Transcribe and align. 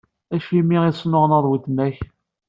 Acimi 0.35 0.77
i 0.85 0.91
tesnuɣnaḍ 0.93 1.45
weltma-k? 1.49 1.97